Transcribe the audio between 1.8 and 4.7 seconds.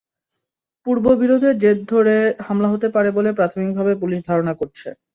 ধরে হামলা হতে পারে বলে প্রাথমিকভাবে পুলিশ ধারণা